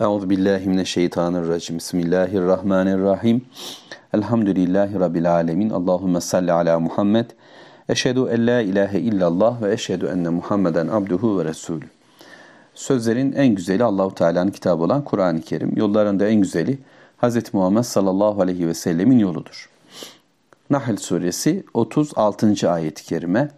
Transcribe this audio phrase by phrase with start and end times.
[0.00, 1.76] Euzu billahi mineşşeytanirracim.
[1.76, 3.42] Bismillahirrahmanirrahim.
[4.14, 5.70] Elhamdülillahi rabbil alamin.
[5.70, 7.30] Allahumme salli ala Muhammed.
[7.88, 11.84] Eşhedü en la ilahe illallah ve eşhedü enne Muhammeden abduhu ve resulü.
[12.74, 15.76] Sözlerin en güzeli Allahu Teala'nın kitabı olan Kur'an-ı Kerim.
[15.76, 16.78] Yollarında en güzeli
[17.22, 17.54] Hz.
[17.54, 19.70] Muhammed sallallahu aleyhi ve sellemin yoludur.
[20.70, 22.70] Nahl suresi 36.
[22.70, 23.50] ayet-i kerime.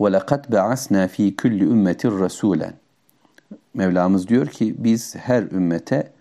[0.00, 2.74] Ve lekad ba'asna fi kulli ümmetin rasulen.
[3.76, 6.12] Mevlamız diyor ki biz her ümmete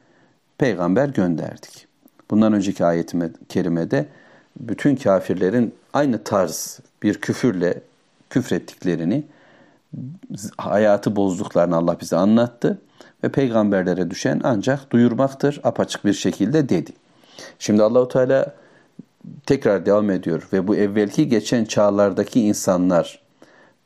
[0.57, 1.87] peygamber gönderdik.
[2.31, 4.05] Bundan önceki ayetime kerimede
[4.59, 7.81] bütün kafirlerin aynı tarz bir küfürle
[8.29, 9.23] küfrettiklerini,
[10.57, 12.81] hayatı bozduklarını Allah bize anlattı
[13.23, 16.91] ve peygamberlere düşen ancak duyurmaktır apaçık bir şekilde dedi.
[17.59, 18.55] Şimdi Allahu Teala
[19.45, 23.21] tekrar devam ediyor ve bu evvelki geçen çağlardaki insanlar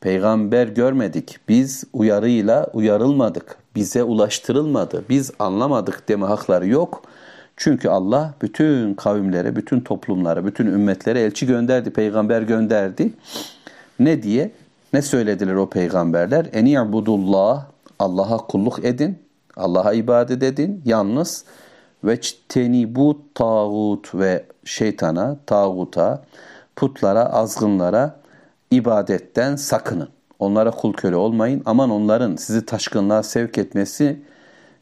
[0.00, 1.38] peygamber görmedik.
[1.48, 3.59] Biz uyarıyla uyarılmadık.
[3.74, 5.04] Bize ulaştırılmadı.
[5.08, 7.02] Biz anlamadık deme hakları yok.
[7.56, 13.12] Çünkü Allah bütün kavimlere, bütün toplumlara, bütün ümmetlere elçi gönderdi, peygamber gönderdi.
[13.98, 14.50] Ne diye?
[14.92, 16.46] Ne söylediler o peygamberler?
[16.52, 17.66] Eni ya'budullah,
[17.98, 19.18] Allah'a kulluk edin,
[19.56, 21.44] Allah'a ibadet edin, yalnız
[22.04, 22.20] ve
[22.94, 26.22] bu tağut ve şeytana, tağuta,
[26.76, 28.20] putlara, azgınlara
[28.70, 30.08] ibadetten sakının.
[30.40, 31.62] Onlara kul köle olmayın.
[31.64, 34.20] Aman onların sizi taşkınlığa sevk etmesi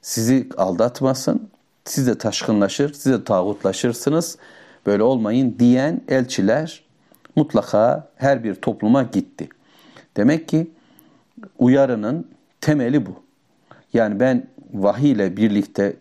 [0.03, 1.49] sizi aldatmasın.
[1.85, 4.39] Siz de taşkınlaşır, siz de tağutlaşırsınız.
[4.87, 6.83] Böyle olmayın diyen elçiler
[7.37, 9.49] mutlaka her bir topluma gitti.
[10.17, 10.71] Demek ki
[11.59, 12.27] uyarının
[12.61, 13.13] temeli bu.
[13.93, 15.97] Yani ben vahiy ile birlikte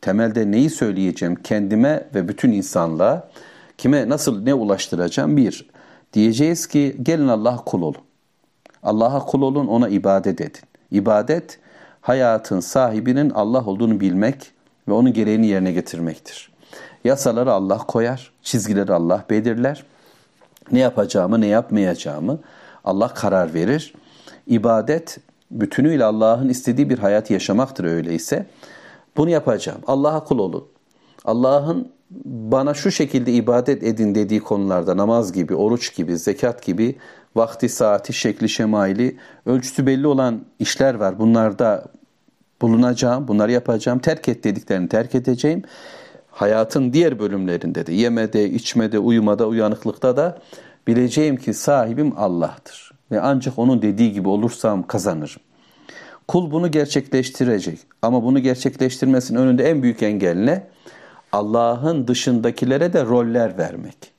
[0.00, 3.28] temelde neyi söyleyeceğim kendime ve bütün insanlığa,
[3.78, 5.36] kime nasıl ne ulaştıracağım?
[5.36, 5.68] Bir,
[6.12, 8.07] diyeceğiz ki gelin Allah'a kul olun.
[8.82, 10.60] Allah'a kul olun, ona ibadet edin.
[10.90, 11.58] İbadet,
[12.00, 14.52] hayatın sahibinin Allah olduğunu bilmek
[14.88, 16.50] ve onun gereğini yerine getirmektir.
[17.04, 19.84] Yasaları Allah koyar, çizgileri Allah belirler.
[20.72, 22.38] Ne yapacağımı, ne yapmayacağımı
[22.84, 23.94] Allah karar verir.
[24.46, 25.18] İbadet
[25.50, 28.46] bütünüyle Allah'ın istediği bir hayat yaşamaktır öyleyse.
[29.16, 29.80] Bunu yapacağım.
[29.86, 30.64] Allah'a kul olun.
[31.24, 31.92] Allah'ın
[32.24, 36.96] bana şu şekilde ibadet edin dediği konularda namaz gibi, oruç gibi, zekat gibi
[37.38, 39.16] vakti, saati, şekli, şemaili,
[39.46, 41.18] ölçüsü belli olan işler var.
[41.18, 41.84] Bunlarda
[42.62, 43.98] bulunacağım, bunları yapacağım.
[43.98, 45.62] Terk et dediklerini terk edeceğim.
[46.30, 50.38] Hayatın diğer bölümlerinde de, yemede, içmede, uyumada, uyanıklıkta da
[50.86, 52.92] bileceğim ki sahibim Allah'tır.
[53.10, 55.42] Ve ancak onun dediği gibi olursam kazanırım.
[56.28, 57.78] Kul bunu gerçekleştirecek.
[58.02, 60.66] Ama bunu gerçekleştirmesinin önünde en büyük engel ne?
[61.32, 64.17] Allah'ın dışındakilere de roller vermek.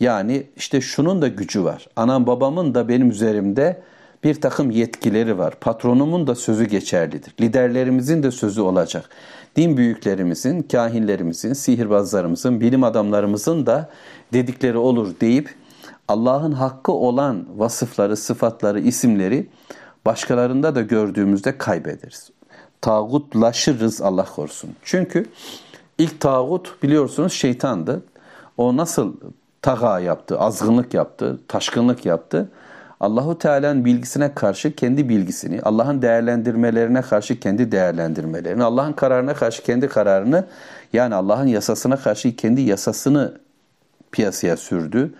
[0.00, 1.86] Yani işte şunun da gücü var.
[1.96, 3.82] Anam babamın da benim üzerimde
[4.24, 5.54] bir takım yetkileri var.
[5.60, 7.34] Patronumun da sözü geçerlidir.
[7.40, 9.10] Liderlerimizin de sözü olacak.
[9.56, 13.90] Din büyüklerimizin, kahinlerimizin, sihirbazlarımızın, bilim adamlarımızın da
[14.32, 15.54] dedikleri olur deyip
[16.08, 19.48] Allah'ın hakkı olan vasıfları, sıfatları, isimleri
[20.06, 22.30] başkalarında da gördüğümüzde kaybederiz.
[22.80, 24.70] Tağutlaşırız Allah korusun.
[24.82, 25.26] Çünkü
[25.98, 28.02] ilk tağut biliyorsunuz şeytandı.
[28.56, 29.14] O nasıl
[29.62, 32.48] taga yaptı, azgınlık yaptı, taşkınlık yaptı?
[33.00, 39.88] Allahu Teala'nın bilgisine karşı kendi bilgisini, Allah'ın değerlendirmelerine karşı kendi değerlendirmelerini, Allah'ın kararına karşı kendi
[39.88, 40.46] kararını,
[40.92, 43.38] yani Allah'ın yasasına karşı kendi yasasını
[44.12, 45.14] piyasaya sürdü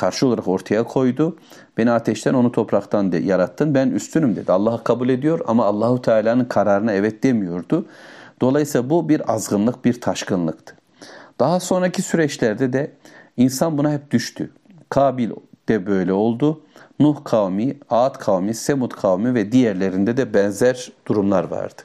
[0.00, 1.36] karşı olarak ortaya koydu.
[1.78, 3.74] Beni ateşten onu topraktan de, yarattın.
[3.74, 4.52] Ben üstünüm dedi.
[4.52, 7.86] Allah'ı kabul ediyor ama Allahu Teala'nın kararına evet demiyordu.
[8.40, 10.74] Dolayısıyla bu bir azgınlık, bir taşkınlıktı.
[11.40, 12.90] Daha sonraki süreçlerde de
[13.36, 14.50] insan buna hep düştü.
[14.88, 15.30] Kabil
[15.68, 16.60] de böyle oldu.
[17.00, 21.82] Nuh kavmi, Ad kavmi, Semud kavmi ve diğerlerinde de benzer durumlar vardı.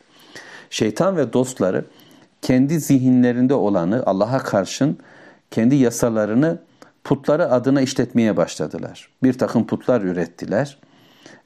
[0.69, 1.85] Şeytan ve dostları
[2.41, 4.97] kendi zihinlerinde olanı Allah'a karşın
[5.51, 6.59] kendi yasalarını
[7.03, 9.09] putları adına işletmeye başladılar.
[9.23, 10.77] Bir takım putlar ürettiler.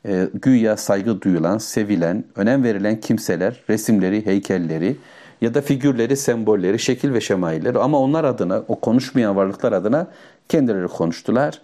[0.06, 4.98] E, güya saygı duyulan, sevilen, önem verilen kimseler, resimleri, heykelleri
[5.42, 10.08] ya da figürleri, sembolleri, şekil ve şemailleri ama onlar adına, o konuşmayan varlıklar adına
[10.50, 11.62] kendileri konuştular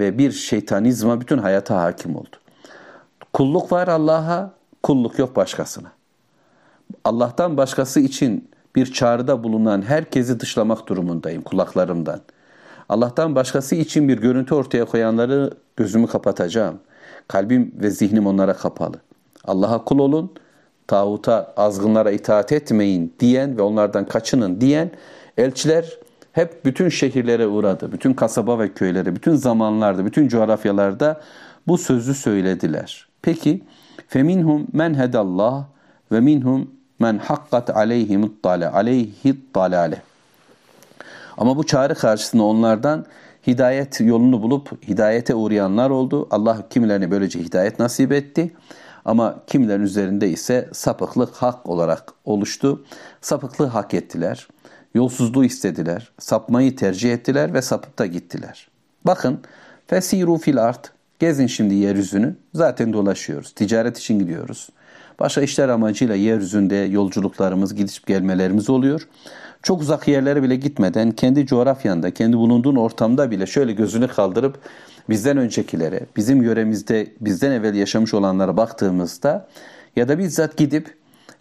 [0.00, 2.36] ve bir şeytanizma bütün hayata hakim oldu.
[3.32, 4.52] Kulluk var Allah'a,
[4.82, 5.92] kulluk yok başkasına.
[7.04, 12.38] Allah'tan başkası için bir çağrıda bulunan herkesi dışlamak durumundayım kulaklarımdan.''
[12.88, 16.78] Allah'tan başkası için bir görüntü ortaya koyanları gözümü kapatacağım.
[17.28, 18.96] Kalbim ve zihnim onlara kapalı.
[19.44, 20.30] Allah'a kul olun,
[20.88, 24.90] tağuta, azgınlara itaat etmeyin diyen ve onlardan kaçının diyen
[25.38, 25.98] elçiler
[26.32, 27.92] hep bütün şehirlere uğradı.
[27.92, 31.20] Bütün kasaba ve köylere, bütün zamanlarda, bütün coğrafyalarda
[31.66, 33.08] bu sözü söylediler.
[33.22, 33.62] Peki,
[34.08, 35.64] feminhum men hedallah
[36.12, 40.02] ve minhum men hakkat aleyhimut dale aleyhit dalale.
[41.38, 43.06] Ama bu çağrı karşısında onlardan
[43.46, 46.28] hidayet yolunu bulup hidayete uğrayanlar oldu.
[46.30, 48.52] Allah kimilerine böylece hidayet nasip etti.
[49.08, 52.84] Ama kimilerin üzerinde ise sapıklık hak olarak oluştu.
[53.20, 54.48] Sapıklığı hak ettiler.
[54.94, 56.10] Yolsuzluğu istediler.
[56.18, 58.68] Sapmayı tercih ettiler ve sapıp da gittiler.
[59.04, 59.40] Bakın
[59.86, 60.92] fesiru fil art.
[61.18, 62.36] Gezin şimdi yeryüzünü.
[62.54, 63.52] Zaten dolaşıyoruz.
[63.52, 64.68] Ticaret için gidiyoruz.
[65.18, 69.08] Başka işler amacıyla yeryüzünde yolculuklarımız, gidip gelmelerimiz oluyor.
[69.62, 74.58] Çok uzak yerlere bile gitmeden kendi coğrafyanda, kendi bulunduğun ortamda bile şöyle gözünü kaldırıp
[75.08, 79.48] bizden öncekilere, bizim yöremizde bizden evvel yaşamış olanlara baktığımızda
[79.96, 80.96] ya da bizzat gidip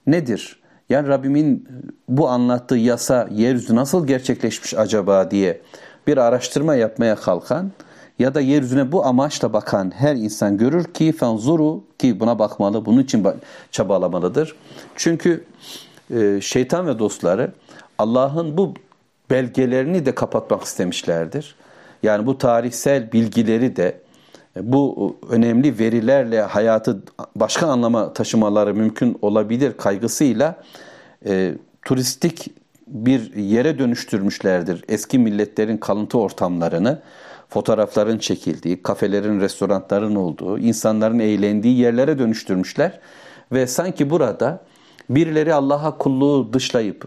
[0.07, 0.59] nedir?
[0.89, 1.67] Yani Rabbimin
[2.09, 5.61] bu anlattığı yasa yeryüzü nasıl gerçekleşmiş acaba diye
[6.07, 7.71] bir araştırma yapmaya kalkan
[8.19, 13.01] ya da yeryüzüne bu amaçla bakan her insan görür ki fenzuru ki buna bakmalı, bunun
[13.01, 13.27] için
[13.71, 14.55] çabalamalıdır.
[14.95, 15.45] Çünkü
[16.15, 17.51] e, şeytan ve dostları
[17.97, 18.73] Allah'ın bu
[19.29, 21.55] belgelerini de kapatmak istemişlerdir.
[22.03, 24.01] Yani bu tarihsel bilgileri de
[24.57, 27.03] e, bu önemli verilerle hayatı
[27.35, 30.63] başka anlama taşımaları mümkün olabilir kaygısıyla
[31.25, 31.53] e,
[31.85, 32.51] turistik
[32.87, 37.01] bir yere dönüştürmüşlerdir eski milletlerin kalıntı ortamlarını
[37.49, 42.99] fotoğrafların çekildiği, kafelerin, restoranların olduğu, insanların eğlendiği yerlere dönüştürmüşler.
[43.51, 44.63] Ve sanki burada
[45.09, 47.05] birileri Allah'a kulluğu dışlayıp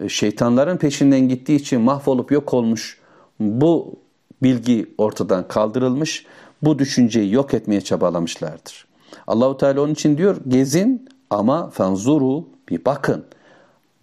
[0.00, 2.98] e, şeytanların peşinden gittiği için mahvolup yok olmuş
[3.40, 3.94] bu
[4.42, 6.26] bilgi ortadan kaldırılmış.
[6.62, 8.86] Bu düşünceyi yok etmeye çabalamışlardır.
[9.26, 13.24] Allahu Teala onun için diyor gezin ama fenzuru bir bakın.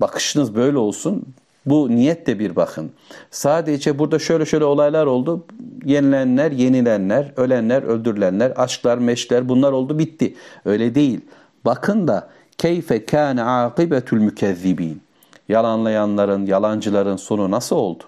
[0.01, 1.23] Bakışınız böyle olsun.
[1.65, 2.91] Bu niyetle bir bakın.
[3.31, 5.45] Sadece burada şöyle şöyle olaylar oldu.
[5.85, 10.35] Yenilenler, yenilenler, ölenler, öldürülenler, aşklar, meşkler bunlar oldu bitti.
[10.65, 11.21] Öyle değil.
[11.65, 15.01] Bakın da keyfe kâne âkıbetül mükezzibîn.
[15.49, 18.03] Yalanlayanların, yalancıların sonu nasıl oldu?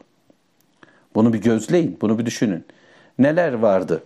[1.16, 2.66] Bunu bir gözleyin, bunu bir düşünün.
[3.20, 4.04] Neler vardı?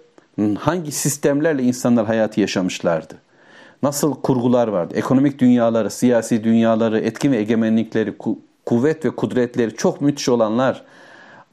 [0.60, 3.14] Hangi sistemlerle insanlar hayatı yaşamışlardı?
[3.84, 4.94] Nasıl kurgular vardı?
[4.98, 8.18] Ekonomik dünyaları, siyasi dünyaları, etkin ve egemenlikleri,
[8.70, 10.84] kuvvet ve kudretleri çok müthiş olanlar,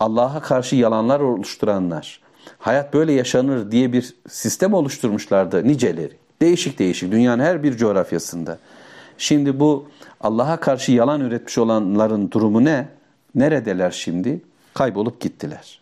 [0.01, 2.21] Allah'a karşı yalanlar oluşturanlar,
[2.59, 6.13] hayat böyle yaşanır diye bir sistem oluşturmuşlardı niceleri.
[6.43, 8.59] Değişik değişik dünyanın her bir coğrafyasında.
[9.19, 9.89] Şimdi bu
[10.21, 12.89] Allah'a karşı yalan üretmiş olanların durumu ne?
[13.35, 14.41] Neredeler şimdi?
[14.75, 15.81] Kaybolup gittiler.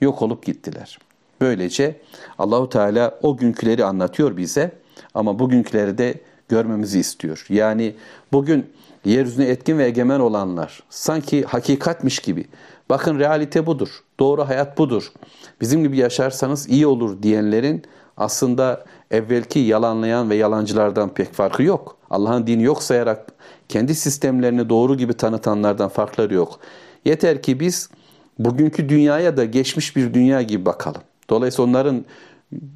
[0.00, 0.98] Yok olup gittiler.
[1.40, 1.96] Böylece
[2.38, 4.72] Allahu Teala o günküleri anlatıyor bize
[5.14, 7.46] ama bugünküleri de görmemizi istiyor.
[7.48, 7.94] Yani
[8.32, 8.66] bugün
[9.04, 12.44] yeryüzüne etkin ve egemen olanlar sanki hakikatmiş gibi.
[12.88, 13.88] Bakın realite budur.
[14.20, 15.12] Doğru hayat budur.
[15.60, 17.82] Bizim gibi yaşarsanız iyi olur diyenlerin
[18.16, 21.96] aslında evvelki yalanlayan ve yalancılardan pek farkı yok.
[22.10, 23.26] Allah'ın dini yok sayarak
[23.68, 26.60] kendi sistemlerini doğru gibi tanıtanlardan farkları yok.
[27.04, 27.90] Yeter ki biz
[28.38, 31.02] bugünkü dünyaya da geçmiş bir dünya gibi bakalım.
[31.30, 32.04] Dolayısıyla onların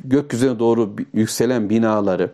[0.05, 2.31] gökyüzüne doğru yükselen binaları,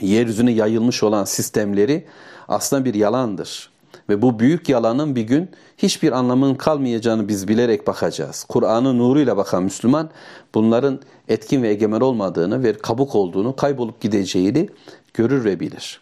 [0.00, 2.06] yeryüzüne yayılmış olan sistemleri
[2.48, 3.72] aslında bir yalandır.
[4.08, 8.44] Ve bu büyük yalanın bir gün hiçbir anlamının kalmayacağını biz bilerek bakacağız.
[8.48, 10.10] Kur'an'ın nuruyla bakan Müslüman
[10.54, 14.68] bunların etkin ve egemen olmadığını ve kabuk olduğunu, kaybolup gideceğini
[15.14, 16.00] görür ve bilir.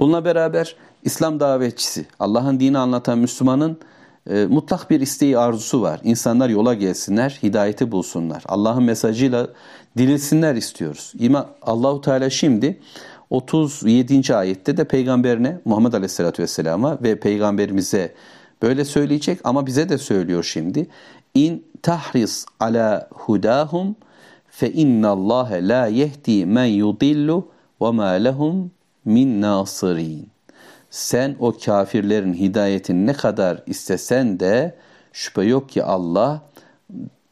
[0.00, 3.78] Bununla beraber İslam davetçisi, Allah'ın dini anlatan Müslümanın
[4.30, 6.00] e, mutlak bir isteği arzusu var.
[6.04, 8.42] İnsanlar yola gelsinler, hidayeti bulsunlar.
[8.46, 9.48] Allah'ın mesajıyla
[9.96, 11.12] dirilsinler istiyoruz.
[11.18, 12.80] İma Allahu Teala şimdi
[13.30, 14.34] 37.
[14.34, 18.14] ayette de peygamberine Muhammed Aleyhisselatü Vesselam'a ve peygamberimize
[18.62, 20.86] böyle söyleyecek ama bize de söylüyor şimdi.
[21.34, 23.96] İn tahris ala hudahum
[24.48, 27.48] fe innallâhe la yehdi men yudillu
[27.82, 28.70] ve ma lehum
[29.04, 30.28] min nasirin.
[30.90, 34.76] Sen o kafirlerin hidayetini ne kadar istesen de
[35.12, 36.42] şüphe yok ki Allah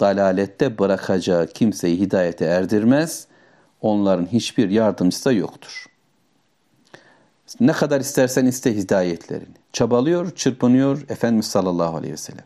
[0.00, 3.26] dalalette bırakacağı kimseyi hidayete erdirmez.
[3.80, 5.87] Onların hiçbir yardımcısı da yoktur.
[7.60, 9.56] Ne kadar istersen iste hidayetlerini.
[9.72, 12.44] Çabalıyor, çırpınıyor Efendimiz sallallahu aleyhi ve sellem.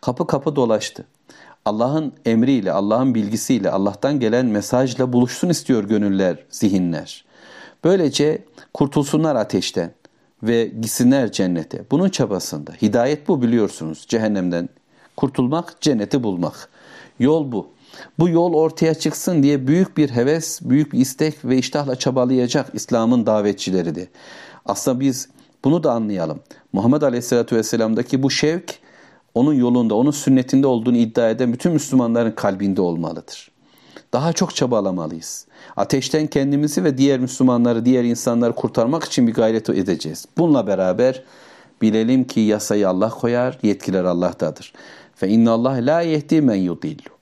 [0.00, 1.04] Kapı kapı dolaştı.
[1.64, 7.24] Allah'ın emriyle, Allah'ın bilgisiyle, Allah'tan gelen mesajla buluşsun istiyor gönüller, zihinler.
[7.84, 8.44] Böylece
[8.74, 9.90] kurtulsunlar ateşten
[10.42, 11.84] ve gitsinler cennete.
[11.90, 12.72] Bunun çabasında.
[12.82, 14.04] Hidayet bu biliyorsunuz.
[14.08, 14.68] Cehennemden
[15.16, 16.68] kurtulmak, cenneti bulmak.
[17.18, 17.71] Yol bu.
[18.18, 23.26] Bu yol ortaya çıksın diye büyük bir heves, büyük bir istek ve iştahla çabalayacak İslam'ın
[23.26, 24.08] davetçileri de.
[24.66, 25.28] Aslında biz
[25.64, 26.40] bunu da anlayalım.
[26.72, 28.78] Muhammed Aleyhisselatü Vesselam'daki bu şevk
[29.34, 33.50] onun yolunda, onun sünnetinde olduğunu iddia eden bütün Müslümanların kalbinde olmalıdır.
[34.12, 35.46] daha çok çabalamalıyız.
[35.76, 40.26] Ateşten kendimizi ve diğer Müslümanları, diğer insanları kurtarmak için bir gayret edeceğiz.
[40.38, 41.22] Bununla beraber
[41.82, 44.72] bilelim ki yasayı Allah koyar, yetkiler Allah'tadır.
[45.14, 47.21] Fe inna Allah la yehdi men yudillu.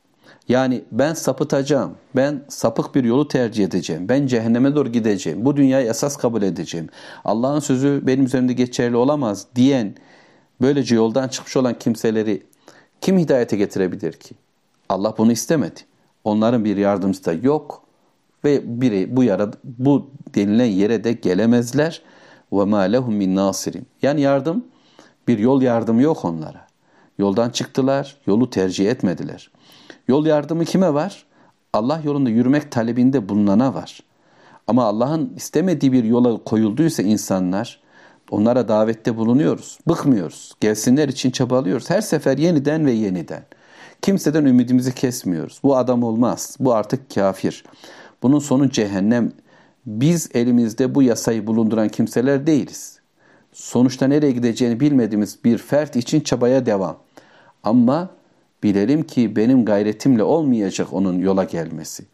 [0.50, 5.90] Yani ben sapıtacağım, ben sapık bir yolu tercih edeceğim, ben cehenneme doğru gideceğim, bu dünyayı
[5.90, 6.88] esas kabul edeceğim.
[7.24, 9.94] Allah'ın sözü benim üzerimde geçerli olamaz diyen,
[10.60, 12.42] böylece yoldan çıkmış olan kimseleri
[13.00, 14.34] kim hidayete getirebilir ki?
[14.88, 15.80] Allah bunu istemedi.
[16.24, 17.82] Onların bir yardımcısı da yok
[18.44, 22.02] ve biri bu yara bu denilen yere de gelemezler.
[22.52, 23.86] Ve ma lehum min nasirin.
[24.02, 24.64] Yani yardım
[25.28, 26.69] bir yol yardımı yok onlara.
[27.20, 29.50] Yoldan çıktılar, yolu tercih etmediler.
[30.08, 31.24] Yol yardımı kime var?
[31.72, 34.00] Allah yolunda yürümek talebinde bulunana var.
[34.66, 37.80] Ama Allah'ın istemediği bir yola koyulduysa insanlar
[38.30, 39.78] onlara davette bulunuyoruz.
[39.88, 40.52] Bıkmıyoruz.
[40.60, 41.90] Gelsinler için çabalıyoruz.
[41.90, 43.42] Her sefer yeniden ve yeniden.
[44.02, 45.60] Kimseden ümidimizi kesmiyoruz.
[45.62, 46.56] Bu adam olmaz.
[46.60, 47.64] Bu artık kafir.
[48.22, 49.32] Bunun sonu cehennem.
[49.86, 52.99] Biz elimizde bu yasayı bulunduran kimseler değiliz.
[53.52, 56.98] Sonuçta nereye gideceğini bilmediğimiz bir fert için çabaya devam.
[57.62, 58.10] Ama
[58.62, 62.04] bilelim ki benim gayretimle olmayacak onun yola gelmesi.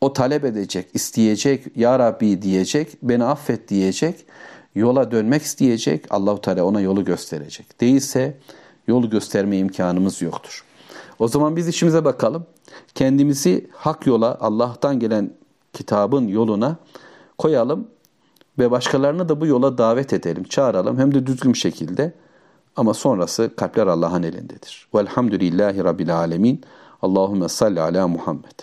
[0.00, 4.26] O talep edecek, isteyecek, Ya Rabbi diyecek, beni affet diyecek,
[4.74, 7.80] yola dönmek isteyecek, Allahu Teala ona yolu gösterecek.
[7.80, 8.38] Değilse
[8.86, 10.64] yolu gösterme imkanımız yoktur.
[11.18, 12.46] O zaman biz işimize bakalım.
[12.94, 15.30] Kendimizi hak yola, Allah'tan gelen
[15.72, 16.76] kitabın yoluna
[17.38, 17.88] koyalım
[18.58, 22.12] ve başkalarını da bu yola davet edelim, çağıralım hem de düzgün şekilde.
[22.76, 24.88] Ama sonrası kalpler Allah'ın elindedir.
[24.94, 26.60] Velhamdülillahi Rabbil Alemin.
[27.02, 28.60] Allahümme salli ala Muhammed.